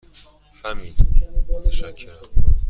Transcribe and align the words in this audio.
همین، 0.65 0.95
متشکرم. 1.53 2.55